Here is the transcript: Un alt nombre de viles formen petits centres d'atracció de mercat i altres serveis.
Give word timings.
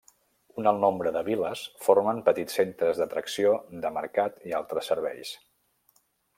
Un 0.61 0.69
alt 0.69 0.79
nombre 0.83 1.11
de 1.17 1.21
viles 1.27 1.61
formen 1.87 2.23
petits 2.31 2.57
centres 2.61 3.03
d'atracció 3.03 3.53
de 3.85 3.95
mercat 3.99 4.43
i 4.51 4.59
altres 4.63 4.93
serveis. 4.93 5.39